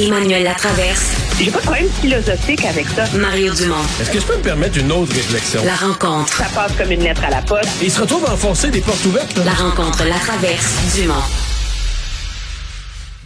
Emmanuel 0.00 0.44
Latraverse. 0.44 1.16
J'ai 1.40 1.50
pas 1.50 1.58
de 1.58 1.62
problème 1.64 1.88
philosophique 2.00 2.64
avec 2.64 2.86
ça. 2.88 3.04
Mario 3.16 3.52
Dumont. 3.52 3.74
Est-ce 4.00 4.10
que 4.10 4.20
je 4.20 4.24
peux 4.24 4.36
me 4.36 4.42
permettre 4.42 4.78
une 4.78 4.92
autre 4.92 5.12
réflexion? 5.12 5.60
La 5.64 5.74
rencontre. 5.74 6.32
Ça 6.36 6.46
passe 6.54 6.72
comme 6.76 6.92
une 6.92 7.02
lettre 7.02 7.24
à 7.24 7.30
la 7.30 7.42
poste. 7.42 7.68
Et 7.82 7.86
il 7.86 7.90
se 7.90 8.00
retrouve 8.00 8.24
à 8.26 8.32
enfoncer 8.32 8.70
des 8.70 8.80
portes 8.80 9.04
ouvertes. 9.06 9.36
là. 9.38 9.44
La 9.46 9.52
rencontre, 9.54 10.04
la 10.04 10.14
traverse, 10.18 10.94
Dumont. 10.94 11.14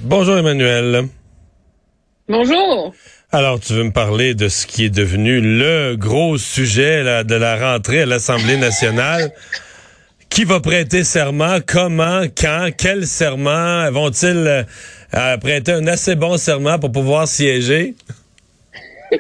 Bonjour 0.01 0.39
Emmanuel. 0.39 1.09
Bonjour. 2.29 2.95
Alors, 3.33 3.61
tu 3.61 3.75
veux 3.75 3.85
me 3.85 3.93
parler 3.93 4.35
de 4.35 4.49
ce 4.49 4.67
qui 4.67 4.87
est 4.87 4.91
devenu 4.91 5.41
le 5.41 5.97
gros 5.97 6.39
sujet 6.39 7.03
là, 7.03 7.23
de 7.25 7.35
la 7.35 7.57
rentrée 7.57 8.03
à 8.03 8.07
l'Assemblée 8.07 8.57
nationale. 8.57 9.33
Qui 10.31 10.45
va 10.45 10.61
prêter 10.61 11.05
serment? 11.05 11.59
Comment? 11.67 12.23
Quand? 12.37 12.71
Quel 12.77 13.07
serment? 13.07 13.91
Vont-ils 13.91 14.67
euh, 15.15 15.37
prêter 15.37 15.73
un 15.73 15.87
assez 15.87 16.15
bon 16.15 16.37
serment 16.37 16.79
pour 16.79 16.93
pouvoir 16.93 17.29
siéger? 17.29 17.95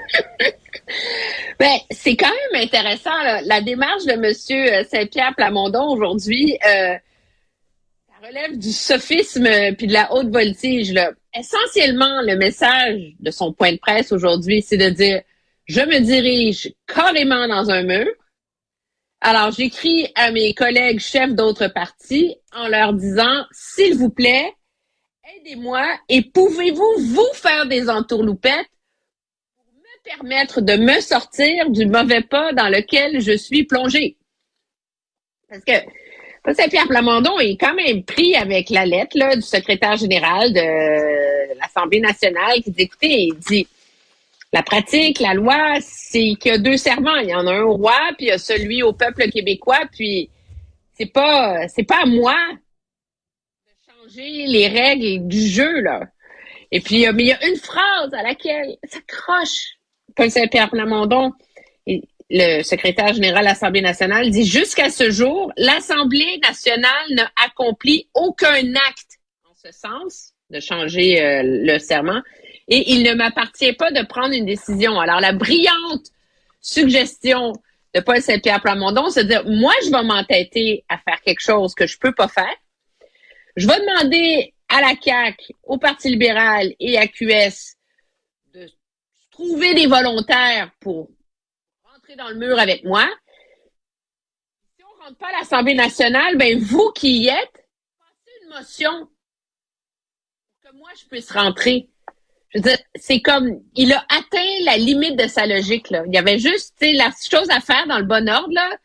Ben, 1.59 1.78
c'est 1.92 2.16
quand 2.16 2.27
même 2.27 2.62
intéressant, 2.64 3.16
là. 3.23 3.41
la 3.42 3.60
démarche 3.60 4.05
de 4.05 4.12
M. 4.12 4.84
Saint-Pierre 4.84 5.33
Plamondon 5.36 5.91
aujourd'hui. 5.91 6.59
Euh, 6.66 6.97
ça 8.09 8.27
relève 8.27 8.59
du 8.59 8.73
sophisme 8.73 9.47
puis 9.78 9.86
de 9.86 9.92
la 9.92 10.12
haute 10.12 10.28
voltige. 10.28 10.92
Là. 10.92 11.12
Essentiellement, 11.38 12.20
le 12.22 12.36
message 12.36 13.14
de 13.20 13.30
son 13.30 13.52
point 13.52 13.72
de 13.72 13.78
presse 13.78 14.11
aujourd'hui, 14.11 14.61
c'est 14.61 14.77
de 14.77 14.88
dire 14.88 15.22
je 15.66 15.80
me 15.80 16.00
dirige 16.00 16.72
carrément 16.86 17.47
dans 17.47 17.70
un 17.70 17.84
mur. 17.84 18.09
Alors, 19.20 19.52
j'écris 19.52 20.09
à 20.16 20.33
mes 20.33 20.55
collègues 20.55 20.98
chefs 20.98 21.33
d'autres 21.33 21.69
partis 21.69 22.36
en 22.52 22.66
leur 22.66 22.92
disant, 22.92 23.45
s'il 23.52 23.95
vous 23.95 24.11
plaît, 24.11 24.52
aidez-moi 25.36 25.86
et 26.08 26.22
pouvez-vous 26.22 26.94
vous 26.98 27.33
faire 27.34 27.66
des 27.66 27.88
entourloupettes 27.88 28.69
pour 29.56 29.64
me 29.74 30.02
permettre 30.16 30.60
de 30.60 30.77
me 30.77 31.00
sortir 31.00 31.70
du 31.70 31.86
mauvais 31.86 32.22
pas 32.22 32.52
dans 32.52 32.69
lequel 32.69 33.20
je 33.20 33.36
suis 33.36 33.64
plongé? 33.64 34.16
Parce 35.48 35.64
que 35.64 35.72
Saint-Pierre 36.55 36.88
Plamondon 36.88 37.38
est 37.38 37.56
quand 37.56 37.74
même 37.74 38.02
pris 38.02 38.34
avec 38.34 38.69
la 38.70 38.84
lettre 38.84 39.16
là, 39.16 39.36
du 39.36 39.42
secrétaire 39.42 39.97
général 39.97 40.52
de 40.52 41.58
l'Assemblée 41.58 42.00
nationale 42.00 42.60
qui 42.62 42.72
dit, 42.72 42.82
écoutez, 42.82 43.22
il 43.27 43.38
dit, 43.38 43.69
la 44.52 44.62
pratique, 44.62 45.20
la 45.20 45.34
loi, 45.34 45.77
c'est 45.80 46.34
qu'il 46.41 46.50
y 46.50 46.54
a 46.54 46.58
deux 46.58 46.77
serments. 46.77 47.16
Il 47.16 47.28
y 47.28 47.34
en 47.34 47.47
a 47.47 47.52
un 47.52 47.62
au 47.62 47.75
roi, 47.75 47.98
puis 48.16 48.27
il 48.27 48.28
y 48.28 48.32
a 48.32 48.38
celui 48.38 48.82
au 48.82 48.92
peuple 48.92 49.30
québécois. 49.30 49.80
Puis 49.92 50.30
c'est 50.94 51.10
pas, 51.12 51.69
c'est 51.69 51.84
pas 51.84 52.02
à 52.02 52.06
moi 52.06 52.34
changer 54.03 54.47
les 54.47 54.69
règles 54.69 55.28
du 55.28 55.41
jeu 55.47 55.81
là. 55.81 56.00
Et 56.70 56.81
puis 56.81 57.06
mais 57.12 57.22
il 57.22 57.28
y 57.28 57.33
a 57.33 57.47
une 57.47 57.56
phrase 57.56 58.12
à 58.12 58.22
laquelle 58.22 58.77
ça 58.89 58.98
croche. 59.06 59.77
Paul 60.14 60.31
Saint-Pierre 60.31 60.70
Plamondon, 60.70 61.33
le 62.31 62.62
secrétaire 62.62 63.14
général 63.14 63.42
de 63.42 63.48
l'Assemblée 63.48 63.81
nationale, 63.81 64.31
dit 64.31 64.44
jusqu'à 64.44 64.91
ce 64.91 65.11
jour, 65.11 65.53
l'Assemblée 65.56 66.39
nationale 66.42 67.06
n'a 67.11 67.31
accompli 67.44 68.09
aucun 68.14 68.75
acte 68.89 69.20
en 69.48 69.55
ce 69.55 69.72
sens 69.72 70.33
de 70.50 70.61
changer 70.61 71.22
euh, 71.22 71.42
le 71.44 71.78
serment 71.78 72.20
et 72.69 72.92
il 72.92 73.03
ne 73.05 73.14
m'appartient 73.14 73.72
pas 73.72 73.91
de 73.91 74.05
prendre 74.06 74.34
une 74.34 74.47
décision. 74.47 74.98
Alors, 75.00 75.20
la 75.20 75.33
brillante 75.33 76.06
suggestion 76.61 77.53
de 77.94 78.00
Paul 78.00 78.20
Saint-Pierre 78.20 78.61
Plamondon, 78.61 79.11
c'est 79.11 79.25
de 79.25 79.28
dire, 79.28 79.44
moi, 79.47 79.72
je 79.84 79.91
vais 79.91 80.03
m'entêter 80.03 80.84
à 80.89 80.98
faire 80.98 81.20
quelque 81.22 81.41
chose 81.41 81.75
que 81.75 81.87
je 81.87 81.98
peux 81.98 82.12
pas 82.12 82.28
faire. 82.28 82.55
Je 83.56 83.67
vais 83.67 83.81
demander 83.81 84.55
à 84.69 84.81
la 84.81 84.95
CAQ, 85.00 85.55
au 85.64 85.78
Parti 85.78 86.08
libéral 86.08 86.75
et 86.81 86.97
à 86.97 87.06
QS 87.06 87.77
de 88.55 88.67
trouver 89.31 89.75
des 89.75 89.86
volontaires 89.86 90.70
pour 90.81 91.10
rentrer 91.84 92.16
dans 92.16 92.31
le 92.31 92.37
mur 92.37 92.59
avec 92.59 92.82
moi. 92.84 93.06
Si 94.76 94.84
on 94.84 95.04
rentre 95.04 95.19
pas 95.19 95.28
à 95.28 95.41
l'Assemblée 95.41 95.75
nationale, 95.75 96.38
ben 96.38 96.59
vous 96.59 96.91
qui 96.93 97.19
y 97.19 97.28
êtes, 97.28 97.66
passez 97.99 98.38
une 98.43 98.49
motion 98.49 99.09
pour 100.62 100.71
que 100.71 100.76
moi 100.76 100.91
je 100.99 101.06
puisse 101.06 101.31
rentrer. 101.31 101.91
Je 102.55 102.59
veux 102.59 102.62
dire, 102.62 102.78
c'est 102.94 103.21
comme, 103.21 103.62
il 103.75 103.93
a 103.93 104.05
atteint 104.09 104.65
la 104.65 104.78
limite 104.78 105.16
de 105.16 105.26
sa 105.26 105.47
logique, 105.47 105.91
là. 105.91 106.05
Il 106.06 106.15
y 106.15 106.19
avait 106.19 106.38
juste, 106.38 106.75
la 106.81 107.10
chose 107.10 107.50
à 107.50 107.60
faire 107.60 107.87
dans 107.87 107.99
le 107.99 108.05
bon 108.05 108.28
ordre, 108.28 108.53
là, 108.53 108.76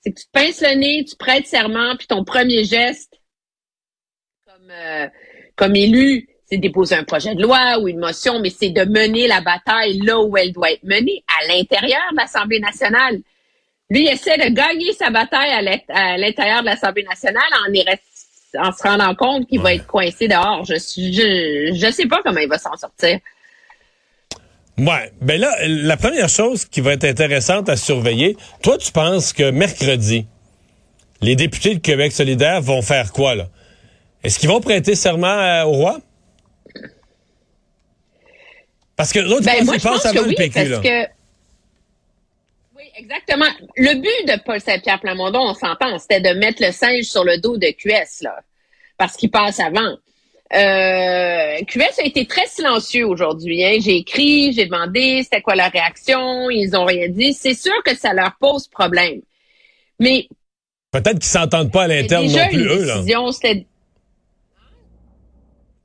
c'est 0.00 0.12
que 0.12 0.20
tu 0.20 0.26
pinces 0.32 0.60
le 0.60 0.74
nez, 0.74 1.04
tu 1.04 1.16
prêtes 1.16 1.46
serment, 1.46 1.96
puis 1.96 2.06
ton 2.06 2.24
premier 2.24 2.64
geste, 2.64 3.20
euh, 4.70 5.06
comme 5.54 5.76
élu, 5.76 6.28
c'est 6.46 6.56
de 6.56 6.62
déposer 6.62 6.94
un 6.94 7.04
projet 7.04 7.34
de 7.34 7.42
loi 7.42 7.78
ou 7.80 7.88
une 7.88 7.98
motion, 7.98 8.40
mais 8.40 8.50
c'est 8.50 8.70
de 8.70 8.84
mener 8.84 9.26
la 9.26 9.40
bataille 9.40 9.98
là 9.98 10.20
où 10.20 10.36
elle 10.36 10.52
doit 10.52 10.72
être 10.72 10.84
menée, 10.84 11.24
à 11.40 11.48
l'intérieur 11.48 12.02
de 12.12 12.16
l'Assemblée 12.16 12.60
nationale. 12.60 13.18
Lui, 13.90 14.04
il 14.04 14.08
essaie 14.08 14.36
de 14.36 14.52
gagner 14.52 14.92
sa 14.92 15.10
bataille 15.10 15.50
à 15.88 16.16
l'intérieur 16.16 16.60
de 16.60 16.66
l'Assemblée 16.66 17.04
nationale 17.04 17.42
en 17.66 17.72
y 17.72 17.82
restant 17.82 18.02
en 18.58 18.72
se 18.72 18.82
rendant 18.82 19.14
compte 19.14 19.46
qu'il 19.48 19.60
va 19.60 19.74
être 19.74 19.86
coincé 19.86 20.28
dehors. 20.28 20.64
Je 20.64 20.74
je, 20.74 21.74
je 21.74 21.92
sais 21.92 22.06
pas 22.06 22.20
comment 22.22 22.40
il 22.40 22.48
va 22.48 22.58
s'en 22.58 22.76
sortir. 22.76 23.18
Ouais, 24.78 25.10
ben 25.22 25.40
là, 25.40 25.54
la 25.66 25.96
première 25.96 26.28
chose 26.28 26.66
qui 26.66 26.80
va 26.80 26.92
être 26.92 27.04
intéressante 27.04 27.68
à 27.68 27.76
surveiller, 27.76 28.36
toi, 28.62 28.76
tu 28.76 28.92
penses 28.92 29.32
que 29.32 29.50
mercredi, 29.50 30.26
les 31.22 31.34
députés 31.34 31.74
de 31.74 31.80
Québec 31.80 32.12
solidaire 32.12 32.60
vont 32.60 32.82
faire 32.82 33.12
quoi, 33.12 33.34
là? 33.34 33.48
Est-ce 34.22 34.38
qu'ils 34.38 34.48
vont 34.48 34.60
prêter 34.60 34.94
serment 34.94 35.26
euh, 35.26 35.64
au 35.64 35.72
roi? 35.72 36.00
Parce 38.96 39.12
que 39.12 39.18
l'autre, 39.18 39.44
ben, 39.44 39.64
moi, 39.64 39.76
je 39.76 39.82
pense 39.82 40.02
que 40.02 40.08
avant 40.08 40.22
oui, 40.22 40.30
le 40.30 40.34
PQ, 40.36 40.54
parce 40.54 40.68
là. 40.68 40.78
que 40.80 41.10
oui, 42.76 42.84
exactement. 42.96 43.46
Le 43.76 43.94
but 43.94 44.32
de 44.32 44.42
Paul 44.42 44.60
Saint-Pierre 44.60 45.00
Plamondon, 45.00 45.40
on 45.40 45.54
s'entend, 45.54 45.98
c'était 45.98 46.20
de 46.20 46.38
mettre 46.38 46.62
le 46.64 46.72
singe 46.72 47.04
sur 47.04 47.22
le 47.22 47.38
dos 47.38 47.58
de 47.58 47.68
QS, 47.68 48.22
là, 48.22 48.40
parce 48.96 49.16
qu'il 49.16 49.30
passe 49.30 49.60
avant. 49.60 49.96
Euh, 50.54 51.58
QS 51.66 51.98
a 51.98 52.04
été 52.04 52.24
très 52.26 52.46
silencieux 52.46 53.06
aujourd'hui. 53.06 53.64
Hein. 53.64 53.78
J'ai 53.80 53.96
écrit, 53.96 54.52
j'ai 54.52 54.66
demandé 54.66 55.22
c'était 55.24 55.42
quoi 55.42 55.56
leur 55.56 55.72
réaction, 55.72 56.48
ils 56.50 56.74
ont 56.76 56.84
rien 56.84 57.08
dit. 57.08 57.34
C'est 57.34 57.54
sûr 57.54 57.74
que 57.84 57.96
ça 57.96 58.12
leur 58.14 58.36
pose 58.40 58.68
problème. 58.68 59.20
Mais 59.98 60.28
Peut-être 60.92 61.18
qu'ils 61.18 61.24
s'entendent 61.24 61.72
pas 61.72 61.82
à 61.82 61.88
l'interne 61.88 62.26
non 62.26 62.48
plus, 62.48 62.60
une 62.60 62.68
eux, 62.68 62.84
là. 62.84 63.02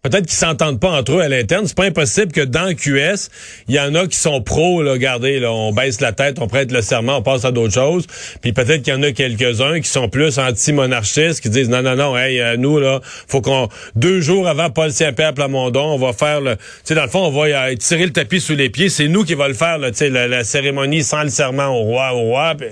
Peut-être 0.04 0.26
qu'ils 0.26 0.38
s'entendent 0.38 0.80
pas 0.80 0.90
entre 0.90 1.12
eux 1.18 1.22
à 1.22 1.30
l'interne. 1.30 1.68
C'est 1.68 1.78
pas 1.78 1.86
impossible 1.86 2.32
que 2.32 2.42
dans 2.42 2.74
QS, 2.74 3.30
il 3.68 3.76
y 3.76 3.80
en 3.80 3.94
a 3.94 4.08
qui 4.08 4.18
sont 4.18 4.42
pros, 4.42 4.82
là, 4.82 4.94
regardez, 4.94 5.40
là, 5.40 5.52
on 5.52 5.72
baisse 5.74 6.02
la 6.02 6.12
tête, 6.12 6.40
on 6.40 6.48
prête 6.48 6.72
le 6.72 6.82
serment, 6.82 7.18
on 7.18 7.22
passe 7.22 7.46
à 7.46 7.52
d'autres 7.52 7.76
choses. 7.76 8.08
Puis 8.42 8.52
peut-être 8.52 8.82
qu'il 8.82 8.94
y 8.94 8.98
en 8.98 9.04
a 9.04 9.12
quelques-uns 9.12 9.80
qui 9.80 9.88
sont 9.88 10.10
plus 10.10 10.40
anti-monarchistes, 10.40 11.40
qui 11.40 11.50
disent 11.52 11.70
non, 11.70 11.84
non, 11.84 11.96
non, 11.96 12.18
hey, 12.18 12.42
euh, 12.42 12.58
nous, 12.58 12.80
là, 12.80 13.00
faut 13.04 13.42
qu'on, 13.42 13.70
deux 13.96 14.22
jours 14.22 14.48
avant 14.48 14.72
Paul 14.72 14.92
Saint-Pierre 14.92 15.36
Plamondon, 15.36 15.94
on 15.94 15.98
va 16.00 16.14
faire 16.14 16.42
le, 16.42 16.56
tu 16.56 16.64
sais, 16.84 16.96
dans 16.96 17.04
le 17.04 17.08
fond, 17.10 17.28
on 17.28 17.30
va 17.30 17.68
euh, 17.68 17.76
tirer 17.76 18.06
le 18.08 18.12
tapis 18.12 18.42
sous 18.42 18.56
les 18.56 18.72
pieds. 18.72 18.90
C'est 18.90 19.08
nous 19.08 19.24
qui 19.24 19.36
va 19.36 19.48
le 19.48 19.54
faire, 19.54 19.78
là, 19.78 19.92
tu 19.92 19.98
sais, 19.98 20.10
la, 20.10 20.44
cérémonie 20.44 21.04
sans 21.04 21.22
le 21.22 21.30
serment 21.30 21.68
au 21.68 21.84
roi, 21.84 22.12
au 22.16 22.22
roi. 22.22 22.56
puis- 22.58 22.70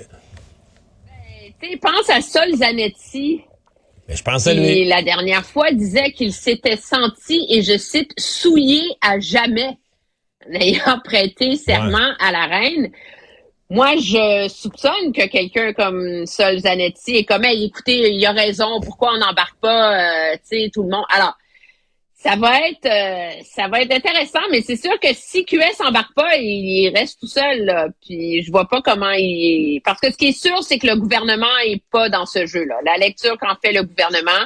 tu 1.62 1.68
sais, 1.68 1.76
pense 1.76 2.10
à 2.10 2.20
Sol 2.22 2.56
Zanetti. 2.56 3.42
Mais 4.10 4.16
je 4.16 4.24
pense 4.24 4.44
à 4.48 4.54
qui, 4.54 4.60
lui. 4.60 4.84
la 4.86 5.02
dernière 5.02 5.44
fois, 5.44 5.70
disait 5.70 6.10
qu'il 6.10 6.32
s'était 6.32 6.76
senti, 6.76 7.46
et 7.48 7.62
je 7.62 7.78
cite, 7.78 8.12
souillé 8.18 8.82
à 9.00 9.20
jamais 9.20 9.78
en 10.48 10.54
ayant 10.54 10.98
prêté 11.04 11.54
serment 11.54 12.14
à 12.18 12.32
la 12.32 12.46
reine. 12.46 12.90
Moi, 13.68 13.94
je 13.98 14.48
soupçonne 14.48 15.12
que 15.12 15.28
quelqu'un 15.28 15.72
comme 15.72 16.26
Sol 16.26 16.58
Zanetti 16.58 17.18
est 17.18 17.24
comme, 17.24 17.44
Hey, 17.44 17.64
écoutez, 17.66 18.10
il 18.10 18.26
a 18.26 18.32
raison, 18.32 18.80
pourquoi 18.80 19.12
on 19.14 19.18
n'embarque 19.18 19.60
pas, 19.60 20.32
euh, 20.32 20.34
tu 20.38 20.58
sais, 20.62 20.70
tout 20.74 20.82
le 20.82 20.88
monde? 20.88 21.04
Alors, 21.08 21.38
ça 22.22 22.36
va 22.36 22.58
être, 22.68 22.84
euh, 22.86 23.42
ça 23.50 23.68
va 23.68 23.80
être 23.80 23.92
intéressant, 23.94 24.40
mais 24.50 24.60
c'est 24.60 24.76
sûr 24.76 24.92
que 25.00 25.08
si 25.14 25.44
QS 25.46 25.80
embarque 25.82 26.12
pas, 26.14 26.36
il, 26.36 26.88
il 26.88 26.92
reste 26.94 27.18
tout 27.20 27.26
seul. 27.26 27.64
Là, 27.64 27.86
puis 28.06 28.42
je 28.42 28.50
vois 28.50 28.68
pas 28.68 28.82
comment 28.82 29.12
il. 29.16 29.80
Parce 29.84 30.00
que 30.00 30.10
ce 30.12 30.16
qui 30.18 30.28
est 30.28 30.38
sûr, 30.38 30.62
c'est 30.62 30.78
que 30.78 30.86
le 30.86 30.96
gouvernement 30.96 31.46
est 31.64 31.82
pas 31.90 32.10
dans 32.10 32.26
ce 32.26 32.44
jeu-là. 32.44 32.76
La 32.84 32.98
lecture 32.98 33.38
qu'en 33.38 33.54
fait 33.64 33.72
le 33.72 33.84
gouvernement, 33.84 34.44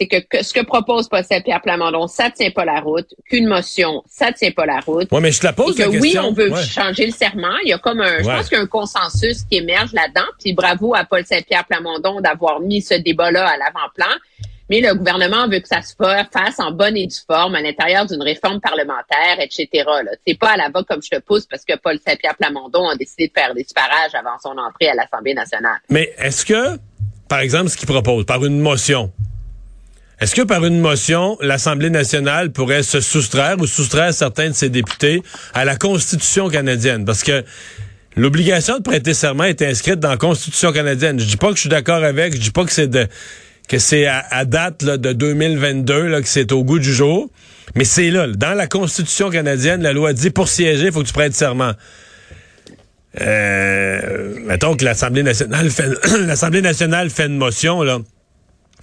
c'est 0.00 0.06
que, 0.06 0.18
que 0.18 0.44
ce 0.44 0.54
que 0.54 0.60
propose 0.64 1.08
Paul 1.08 1.24
Pierre 1.44 1.60
Plamondon, 1.60 2.06
ça 2.06 2.30
tient 2.30 2.52
pas 2.52 2.64
la 2.64 2.78
route. 2.78 3.12
Qu'une 3.28 3.48
motion, 3.48 4.04
ça 4.06 4.30
tient 4.32 4.52
pas 4.52 4.64
la 4.64 4.78
route. 4.78 5.10
Ouais, 5.10 5.20
mais 5.20 5.32
je 5.32 5.40
te 5.40 5.46
la 5.46 5.50
Et 5.50 5.54
pose 5.56 5.74
que 5.76 5.82
la 5.82 5.88
oui, 5.88 6.16
on 6.20 6.30
veut 6.32 6.52
Ouais. 6.52 6.62
changer 6.62 7.06
le 7.06 7.10
serment. 7.10 7.56
Il 7.64 7.70
y 7.70 7.72
a 7.72 7.78
comme 7.78 8.00
un, 8.00 8.18
je 8.22 8.24
pense 8.28 8.48
qu'il 8.48 8.58
y 8.58 8.60
a 8.60 8.62
un 8.62 8.68
consensus 8.68 9.42
qui 9.42 9.56
émerge 9.56 9.92
là-dedans. 9.92 10.26
Puis 10.38 10.52
bravo 10.52 10.94
à 10.94 11.02
Paul 11.04 11.24
Saint-Pierre 11.26 11.64
Plamondon 11.66 12.20
d'avoir 12.20 12.60
mis 12.60 12.80
ce 12.80 12.94
débat-là 12.94 13.44
à 13.48 13.56
l'avant-plan. 13.56 14.06
Mais 14.70 14.80
le 14.80 14.94
gouvernement 14.94 15.48
veut 15.48 15.60
que 15.60 15.68
ça 15.68 15.80
se 15.82 15.94
fa- 15.96 16.24
fasse 16.30 16.58
en 16.60 16.72
bonne 16.72 16.96
et 16.96 17.06
due 17.06 17.16
forme 17.26 17.54
à 17.54 17.62
l'intérieur 17.62 18.04
d'une 18.06 18.22
réforme 18.22 18.60
parlementaire, 18.60 19.38
etc. 19.40 19.68
C'est 20.26 20.38
pas 20.38 20.50
à 20.50 20.56
la 20.56 20.68
va 20.68 20.82
comme 20.82 21.02
je 21.02 21.08
te 21.16 21.20
pousse 21.22 21.46
parce 21.46 21.64
que 21.64 21.74
Paul 21.82 21.98
Saint-Pierre 22.06 22.36
Plamondon 22.36 22.88
a 22.88 22.96
décidé 22.96 23.28
de 23.28 23.32
faire 23.32 23.54
des 23.54 23.66
parages 23.74 24.14
avant 24.14 24.38
son 24.42 24.58
entrée 24.58 24.88
à 24.88 24.94
l'Assemblée 24.94 25.34
nationale. 25.34 25.78
Mais 25.88 26.12
est-ce 26.18 26.44
que, 26.44 26.78
par 27.28 27.38
exemple, 27.40 27.70
ce 27.70 27.76
qu'il 27.76 27.88
propose, 27.88 28.26
par 28.26 28.44
une 28.44 28.60
motion, 28.60 29.10
Est-ce 30.20 30.34
que 30.34 30.42
par 30.42 30.64
une 30.64 30.80
motion, 30.80 31.38
l'Assemblée 31.40 31.90
nationale 31.90 32.50
pourrait 32.50 32.82
se 32.82 33.00
soustraire 33.00 33.56
ou 33.60 33.66
soustraire 33.66 34.12
certains 34.12 34.48
de 34.48 34.54
ses 34.54 34.68
députés 34.68 35.22
à 35.54 35.64
la 35.64 35.76
Constitution 35.76 36.48
canadienne? 36.50 37.04
Parce 37.04 37.22
que 37.22 37.44
l'obligation 38.16 38.78
de 38.78 38.82
prêter 38.82 39.14
serment 39.14 39.44
est 39.44 39.62
inscrite 39.62 40.00
dans 40.00 40.10
la 40.10 40.16
Constitution 40.16 40.72
canadienne. 40.72 41.20
Je 41.20 41.24
dis 41.26 41.36
pas 41.36 41.48
que 41.50 41.54
je 41.54 41.60
suis 41.60 41.68
d'accord 41.70 42.02
avec, 42.02 42.34
je 42.34 42.40
dis 42.40 42.50
pas 42.50 42.64
que 42.64 42.72
c'est 42.72 42.88
de 42.88 43.06
que 43.68 43.78
c'est 43.78 44.06
à, 44.06 44.44
date 44.44 44.84
de 44.84 45.12
2022 45.12 46.08
là, 46.08 46.22
que 46.22 46.28
c'est 46.28 46.52
au 46.52 46.64
goût 46.64 46.78
du 46.78 46.92
jour, 46.92 47.30
mais 47.74 47.84
c'est 47.84 48.10
là, 48.10 48.26
dans 48.26 48.54
la 48.54 48.66
Constitution 48.66 49.30
canadienne, 49.30 49.82
la 49.82 49.92
loi 49.92 50.12
dit 50.12 50.30
pour 50.30 50.48
siéger, 50.48 50.86
il 50.86 50.92
faut 50.92 51.02
que 51.02 51.06
tu 51.06 51.12
prêtes 51.12 51.34
serment. 51.34 51.72
Euh, 53.20 54.34
mettons 54.44 54.76
que 54.76 54.84
l'Assemblée 54.84 55.22
nationale 55.22 55.70
fait 55.70 55.88
l'Assemblée 56.26 56.62
nationale 56.62 57.10
fait 57.10 57.26
une 57.26 57.36
motion 57.36 57.82
là. 57.82 57.98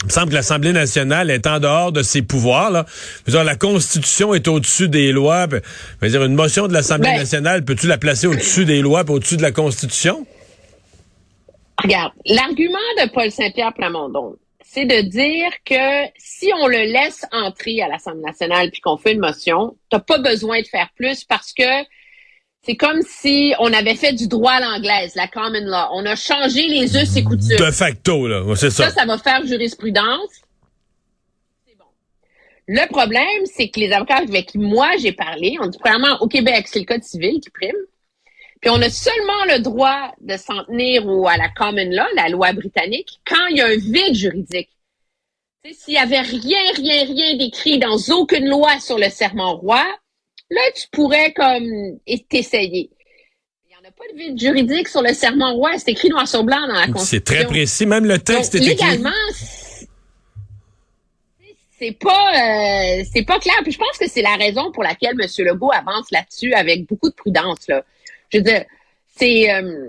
Il 0.02 0.08
me 0.08 0.12
semble 0.12 0.30
que 0.30 0.36
l'Assemblée 0.36 0.74
nationale 0.74 1.32
est 1.32 1.48
en 1.48 1.60
dehors 1.60 1.92
de 1.92 2.04
ses 2.04 2.22
pouvoirs. 2.22 2.70
Là. 2.70 2.86
Dire, 3.28 3.46
la 3.46 3.56
Constitution 3.56 4.34
est 4.34 4.48
au-dessus 4.48 4.90
des 4.90 5.14
lois. 5.14 5.48
veux 5.48 6.10
dire, 6.10 6.24
une 6.26 6.36
motion 6.36 6.68
de 6.68 6.74
l'Assemblée 6.74 7.12
ben- 7.12 7.20
nationale, 7.20 7.64
peux-tu 7.64 7.88
la 7.88 7.98
placer 7.98 8.28
au-dessus 8.28 8.66
des 8.66 8.82
lois 8.82 9.04
et 9.08 9.10
au-dessus 9.10 9.38
de 9.38 9.42
la 9.42 9.52
Constitution? 9.52 10.28
Regarde, 11.82 12.12
l'argument 12.26 12.78
de 13.02 13.10
Paul 13.14 13.32
Saint-Pierre 13.32 13.74
Plamondon, 13.74 14.36
c'est 14.76 14.86
de 14.86 15.02
dire 15.08 15.52
que 15.64 16.12
si 16.18 16.52
on 16.54 16.68
le 16.68 16.80
laisse 16.80 17.26
entrer 17.32 17.82
à 17.82 17.88
l'Assemblée 17.88 18.24
nationale 18.24 18.70
puis 18.72 18.82
qu'on 18.82 18.98
fait 18.98 19.14
une 19.14 19.22
motion, 19.22 19.78
t'as 19.90 20.02
pas 20.02 20.18
besoin 20.18 20.60
de 20.60 20.68
faire 20.68 20.90
plus 20.98 21.24
parce 21.24 21.54
que 21.54 21.64
c'est 22.62 22.76
comme 22.76 23.02
si 23.02 23.54
on 23.60 23.72
avait 23.72 23.96
fait 23.96 24.12
du 24.12 24.28
droit 24.28 24.52
à 24.52 24.60
l'anglaise, 24.60 25.16
la 25.16 25.30
common 25.30 25.62
law. 25.62 25.88
On 25.94 26.06
a 26.06 26.18
changé 26.18 26.68
les 26.68 26.94
us 26.98 27.16
et 27.16 27.24
coutumes. 27.24 27.58
De 27.58 27.72
facto, 27.72 28.28
là, 28.28 28.44
c'est 28.56 28.70
ça. 28.70 28.90
Ça, 28.90 29.00
ça 29.00 29.06
va 29.06 29.18
faire 29.18 29.46
jurisprudence. 29.46 30.42
C'est 31.66 31.78
bon. 31.78 31.86
Le 32.68 32.86
problème, 32.90 33.46
c'est 33.46 33.70
que 33.70 33.80
les 33.80 33.94
avocats 33.94 34.18
avec 34.18 34.48
qui 34.48 34.58
moi 34.58 34.90
j'ai 35.00 35.14
parlé, 35.14 35.56
on 35.62 35.68
dit 35.68 35.78
premièrement 35.78 36.18
au 36.20 36.28
Québec, 36.28 36.68
c'est 36.68 36.80
le 36.80 36.86
code 36.86 37.04
civil 37.04 37.40
qui 37.40 37.50
prime. 37.50 37.76
Puis 38.66 38.74
on 38.76 38.82
a 38.82 38.90
seulement 38.90 39.46
le 39.46 39.60
droit 39.60 40.12
de 40.22 40.38
s'en 40.38 40.64
tenir 40.64 41.06
ou 41.06 41.28
à 41.28 41.38
la 41.38 41.50
common 41.50 41.88
law, 41.88 42.08
la 42.16 42.30
loi 42.30 42.52
britannique, 42.52 43.20
quand 43.24 43.46
il 43.52 43.58
y 43.58 43.62
a 43.62 43.68
un 43.68 43.76
vide 43.76 44.16
juridique. 44.16 44.70
S'il 45.72 45.94
y 45.94 45.98
avait 46.00 46.22
rien, 46.22 46.58
rien, 46.76 47.06
rien 47.06 47.38
d'écrit 47.38 47.78
dans 47.78 47.96
aucune 48.10 48.50
loi 48.50 48.80
sur 48.80 48.98
le 48.98 49.10
serment 49.12 49.56
roi, 49.56 49.86
là, 50.50 50.62
tu 50.76 50.88
pourrais 50.92 51.32
comme 51.34 52.00
t'essayer. 52.28 52.90
Il 53.66 53.70
n'y 53.70 53.76
en 53.76 53.88
a 53.88 53.92
pas 53.92 54.12
de 54.12 54.18
vide 54.18 54.40
juridique 54.40 54.88
sur 54.88 55.04
le 55.04 55.14
serment 55.14 55.54
roi. 55.54 55.78
C'est 55.78 55.92
écrit 55.92 56.10
noir 56.10 56.28
sur 56.28 56.44
blanc 56.44 56.62
dans 56.68 56.74
la 56.74 56.88
Constitution. 56.88 57.06
C'est 57.06 57.24
très 57.24 57.46
précis. 57.46 57.86
Même 57.86 58.06
le 58.06 58.18
texte 58.18 58.56
est 58.56 58.64
écrit. 58.64 58.70
Légalement, 58.70 59.12
c'est 61.78 62.00
pas 62.00 62.32
euh, 62.34 63.04
c'est 63.14 63.26
pas 63.26 63.38
clair. 63.38 63.58
Puis 63.62 63.74
je 63.74 63.78
pense 63.78 63.96
que 64.00 64.10
c'est 64.10 64.24
la 64.24 64.38
raison 64.38 64.72
pour 64.72 64.82
laquelle 64.82 65.16
M. 65.22 65.28
Legault 65.46 65.72
avance 65.72 66.10
là-dessus 66.10 66.56
avec 66.56 66.88
beaucoup 66.88 67.10
de 67.10 67.16
prudence. 67.16 67.68
Là. 67.68 67.86
Je 68.36 68.40
veux 68.40 68.44
dire, 68.44 68.66
c'est 69.16 69.50
euh, 69.50 69.88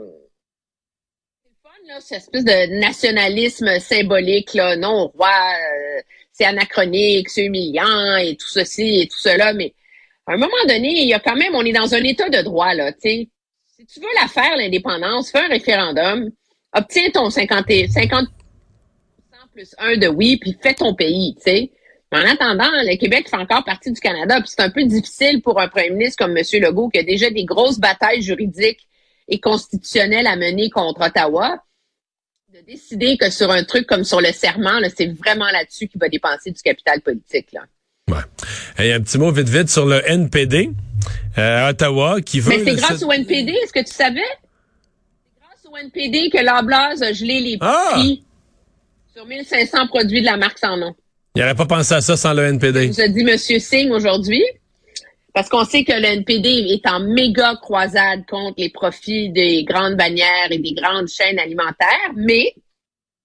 fun, 1.64 1.70
là, 1.88 2.00
cette 2.00 2.18
espèce 2.18 2.44
de 2.44 2.78
nationalisme 2.78 3.80
symbolique, 3.80 4.54
là, 4.54 4.76
non, 4.76 5.08
roi, 5.16 5.28
euh, 5.28 6.00
c'est 6.30 6.44
anachronique, 6.44 7.28
c'est 7.28 7.46
humiliant 7.46 8.16
et 8.18 8.36
tout 8.36 8.46
ceci 8.46 9.00
et 9.00 9.08
tout 9.08 9.18
cela, 9.18 9.52
mais 9.52 9.74
à 10.28 10.34
un 10.34 10.36
moment 10.36 10.64
donné, 10.68 11.02
il 11.02 11.08
y 11.08 11.14
a 11.14 11.18
quand 11.18 11.34
même, 11.34 11.56
on 11.56 11.64
est 11.64 11.72
dans 11.72 11.92
un 11.92 12.04
état 12.04 12.28
de 12.28 12.40
droit, 12.42 12.72
là, 12.72 12.92
tu 12.92 13.00
sais. 13.00 13.28
Si 13.78 13.84
tu 13.86 13.98
veux 13.98 14.14
la 14.14 14.28
faire, 14.28 14.56
l'indépendance, 14.56 15.32
fais 15.32 15.40
un 15.40 15.48
référendum, 15.48 16.30
obtiens 16.72 17.10
ton 17.10 17.30
50, 17.30 17.66
50 17.88 18.28
plus 19.52 19.74
1 19.78 19.96
de 19.96 20.06
oui, 20.06 20.36
puis 20.36 20.56
fais 20.62 20.74
ton 20.74 20.94
pays, 20.94 21.34
tu 21.34 21.42
sais. 21.42 21.72
En 22.12 22.20
attendant, 22.20 22.70
le 22.70 22.96
Québec 22.96 23.28
fait 23.28 23.36
encore 23.36 23.64
partie 23.64 23.90
du 23.90 24.00
Canada, 24.00 24.40
puis 24.40 24.50
c'est 24.54 24.62
un 24.62 24.70
peu 24.70 24.84
difficile 24.84 25.42
pour 25.42 25.60
un 25.60 25.68
premier 25.68 25.90
ministre 25.90 26.24
comme 26.24 26.36
M. 26.36 26.44
Legault, 26.62 26.88
qui 26.88 27.00
a 27.00 27.02
déjà 27.02 27.30
des 27.30 27.44
grosses 27.44 27.78
batailles 27.78 28.22
juridiques 28.22 28.86
et 29.28 29.40
constitutionnelles 29.40 30.26
à 30.26 30.36
mener 30.36 30.70
contre 30.70 31.04
Ottawa, 31.04 31.58
de 32.54 32.60
décider 32.64 33.16
que 33.16 33.28
sur 33.30 33.50
un 33.50 33.64
truc 33.64 33.86
comme 33.86 34.04
sur 34.04 34.20
le 34.20 34.32
serment, 34.32 34.78
c'est 34.94 35.12
vraiment 35.12 35.50
là-dessus 35.50 35.88
qu'il 35.88 36.00
va 36.00 36.08
dépenser 36.08 36.52
du 36.52 36.62
capital 36.62 37.00
politique. 37.00 37.48
Là. 37.52 37.62
Ouais. 38.08 38.92
un 38.94 39.00
petit 39.00 39.18
mot 39.18 39.32
vite 39.32 39.48
vite 39.48 39.68
sur 39.68 39.84
le 39.84 40.00
NPD 40.08 40.70
euh, 41.38 41.70
Ottawa 41.70 42.20
qui 42.20 42.38
veut. 42.38 42.50
Mais 42.50 42.64
c'est 42.64 42.76
grâce 42.76 43.02
au 43.02 43.10
NPD, 43.10 43.50
est-ce 43.50 43.72
que 43.72 43.84
tu 43.84 43.92
savais? 43.92 44.20
C'est 44.20 45.40
grâce 45.40 45.66
au 45.72 45.76
NPD 45.76 46.30
que 46.30 46.38
l'Ablase 46.38 47.02
a 47.02 47.12
gelé 47.12 47.40
les 47.40 47.58
ah! 47.60 47.90
prix 47.94 48.22
sur 49.12 49.26
1500 49.26 49.88
produits 49.88 50.20
de 50.20 50.26
la 50.26 50.36
marque 50.36 50.58
sans 50.58 50.76
nom. 50.76 50.94
Il 51.36 51.40
n'aurait 51.40 51.54
pas 51.54 51.66
pensé 51.66 51.92
à 51.92 52.00
ça 52.00 52.16
sans 52.16 52.32
le 52.32 52.44
NPD. 52.44 52.86
Vous 52.86 53.00
a 53.02 53.08
dit 53.08 53.20
M. 53.20 53.36
Singh 53.36 53.92
aujourd'hui, 53.92 54.42
parce 55.34 55.50
qu'on 55.50 55.66
sait 55.66 55.84
que 55.84 55.92
le 55.92 56.06
NPD 56.06 56.48
est 56.48 56.88
en 56.88 56.98
méga 56.98 57.56
croisade 57.60 58.24
contre 58.26 58.54
les 58.56 58.70
profits 58.70 59.28
des 59.28 59.62
grandes 59.64 59.96
bannières 59.96 60.50
et 60.50 60.56
des 60.56 60.72
grandes 60.72 61.08
chaînes 61.08 61.38
alimentaires, 61.38 62.12
mais 62.16 62.54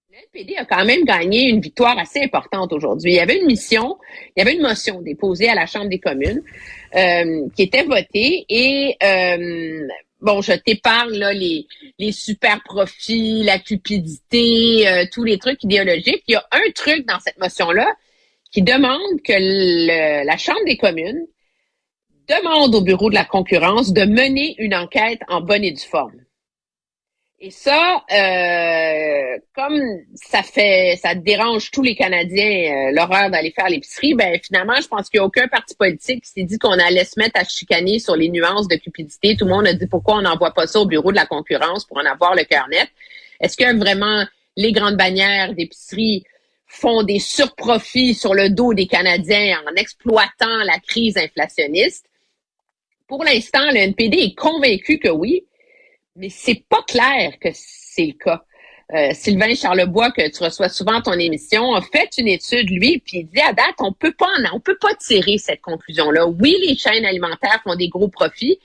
le 0.10 0.18
NPD 0.26 0.58
a 0.58 0.66
quand 0.66 0.84
même 0.84 1.06
gagné 1.06 1.48
une 1.48 1.62
victoire 1.62 1.98
assez 1.98 2.22
importante 2.22 2.74
aujourd'hui. 2.74 3.14
Il 3.14 3.16
y 3.16 3.22
avait 3.22 3.40
une 3.40 3.46
mission, 3.46 3.98
il 4.36 4.40
y 4.40 4.42
avait 4.42 4.56
une 4.56 4.62
motion 4.62 5.02
déposée 5.02 5.48
à 5.48 5.56
la 5.56 5.66
Chambre 5.66 5.88
des 5.88 6.00
communes 6.00 6.42
euh, 6.98 7.48
qui 7.56 7.62
était 7.62 7.86
votée 7.86 8.46
et 8.50 8.98
euh, 9.02 9.88
bon, 10.20 10.42
je 10.42 10.52
t'épargne 10.52 11.18
là 11.18 11.32
les, 11.32 11.66
les 11.98 12.12
super 12.12 12.62
profits, 12.66 13.44
la 13.44 13.58
cupidité, 13.58 14.86
euh, 14.86 15.06
tous 15.14 15.24
les 15.24 15.38
trucs 15.38 15.64
idéologiques. 15.64 16.24
Il 16.28 16.34
y 16.34 16.36
a 16.36 16.46
un 16.52 16.72
truc 16.76 17.08
dans 17.08 17.22
cette 17.22 17.40
motion-là 17.40 17.88
qui 18.52 18.62
demande 18.62 19.22
que 19.26 20.26
la 20.26 20.38
Chambre 20.38 20.64
des 20.66 20.78
communes 20.78 21.26
demande 22.28 22.76
au 22.76 22.82
Bureau 22.82 23.10
de 23.10 23.16
la 23.16 23.26
concurrence 23.26 23.94
de 23.94 24.04
mener 24.06 24.56
une 24.58 24.76
enquête 24.76 25.22
en 25.28 25.42
bonne 25.42 25.64
et 25.64 25.72
due 25.72 25.82
forme. 25.82 26.22
Et 27.44 27.50
ça, 27.50 28.04
euh, 28.12 29.40
comme 29.56 29.82
ça 30.14 30.44
fait, 30.44 30.96
ça 31.02 31.16
dérange 31.16 31.72
tous 31.72 31.82
les 31.82 31.96
Canadiens 31.96 32.90
euh, 32.90 32.92
l'horreur 32.92 33.32
d'aller 33.32 33.50
faire 33.50 33.68
l'épicerie, 33.68 34.14
ben 34.14 34.40
finalement, 34.44 34.80
je 34.80 34.88
pense 34.88 35.10
qu'il 35.10 35.20
n'y 35.20 35.24
a 35.24 35.26
aucun 35.26 35.48
parti 35.48 35.74
politique 35.74 36.24
qui 36.24 36.30
s'est 36.30 36.44
dit 36.44 36.60
qu'on 36.60 36.78
allait 36.78 37.04
se 37.04 37.20
mettre 37.20 37.40
à 37.40 37.44
chicaner 37.44 37.98
sur 37.98 38.16
les 38.16 38.30
nuances 38.30 38.68
de 38.68 38.76
cupidité. 38.76 39.36
Tout 39.36 39.46
le 39.46 39.56
monde 39.56 39.66
a 39.66 39.74
dit 39.74 39.88
pourquoi 39.88 40.18
on 40.18 40.22
n'envoie 40.22 40.54
pas 40.54 40.68
ça 40.68 40.80
au 40.80 40.86
bureau 40.86 41.12
de 41.12 41.16
la 41.16 41.26
concurrence 41.26 41.84
pour 41.86 41.98
en 41.98 42.06
avoir 42.06 42.36
le 42.36 42.44
cœur 42.44 42.68
net. 42.70 42.90
Est-ce 43.40 43.58
que 43.58 43.76
vraiment 43.76 44.24
les 44.56 44.72
grandes 44.72 44.98
bannières 44.98 45.56
d'épicerie 45.56 46.24
font 46.72 47.04
des 47.04 47.20
surprofits 47.20 48.14
sur 48.14 48.34
le 48.34 48.50
dos 48.50 48.74
des 48.74 48.88
Canadiens 48.88 49.62
en 49.68 49.76
exploitant 49.76 50.64
la 50.64 50.80
crise 50.80 51.18
inflationniste? 51.18 52.06
Pour 53.08 53.24
l'instant, 53.24 53.70
le 53.72 53.78
NPD 53.78 54.18
est 54.18 54.36
convaincu 54.36 54.98
que 54.98 55.10
oui, 55.10 55.44
mais 56.16 56.30
c'est 56.30 56.64
pas 56.70 56.82
clair 56.88 57.38
que 57.40 57.50
c'est 57.54 58.06
le 58.06 58.14
cas. 58.14 58.44
Euh, 58.94 59.12
Sylvain 59.14 59.54
Charlebois, 59.56 60.12
que 60.12 60.30
tu 60.30 60.44
reçois 60.44 60.70
souvent 60.70 61.02
ton 61.02 61.14
émission, 61.14 61.74
a 61.74 61.82
fait 61.82 62.10
une 62.18 62.28
étude, 62.28 62.70
lui, 62.70 63.00
puis 63.00 63.20
il 63.20 63.28
dit 63.28 63.40
à 63.40 63.54
date, 63.54 63.76
on 63.80 63.94
peut 63.94 64.14
pas 64.14 64.28
on 64.54 64.60
peut 64.60 64.78
pas 64.78 64.94
tirer 64.96 65.38
cette 65.38 65.62
conclusion-là. 65.62 66.28
Oui, 66.28 66.58
les 66.66 66.76
chaînes 66.76 67.06
alimentaires 67.06 67.62
font 67.64 67.76
des 67.76 67.88
gros 67.88 68.10
profits, 68.10 68.60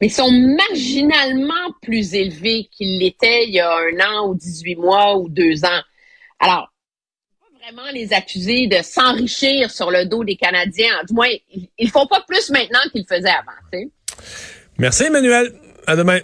mais 0.00 0.10
sont 0.10 0.30
marginalement 0.30 1.72
plus 1.80 2.14
élevés 2.14 2.68
qu'ils 2.70 2.98
l'étaient 2.98 3.44
il 3.44 3.54
y 3.54 3.60
a 3.60 3.74
un 3.74 4.00
an 4.00 4.28
ou 4.28 4.34
18 4.34 4.76
mois 4.76 5.16
ou 5.16 5.28
deux 5.28 5.64
ans. 5.64 5.82
Alors, 6.38 6.70
vraiment 7.66 7.90
les 7.92 8.12
accuser 8.12 8.68
de 8.68 8.76
s'enrichir 8.82 9.70
sur 9.70 9.90
le 9.90 10.04
dos 10.06 10.22
des 10.22 10.36
Canadiens. 10.36 11.02
Du 11.08 11.14
moins, 11.14 11.28
ils 11.78 11.90
font 11.90 12.06
pas 12.06 12.22
plus 12.26 12.50
maintenant 12.50 12.78
qu'ils 12.92 13.06
faisaient 13.08 13.28
avant. 13.28 13.88
Merci, 14.78 15.04
Emmanuel. 15.04 15.52
À 15.86 15.96
demain. 15.96 16.20